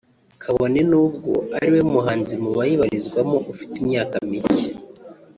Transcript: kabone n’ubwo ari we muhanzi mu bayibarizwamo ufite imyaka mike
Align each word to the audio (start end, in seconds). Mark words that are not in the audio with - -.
kabone 0.43 0.79
n’ubwo 0.89 1.33
ari 1.55 1.69
we 1.73 1.81
muhanzi 1.91 2.33
mu 2.43 2.49
bayibarizwamo 2.57 3.37
ufite 3.51 3.73
imyaka 3.83 4.15
mike 4.29 4.71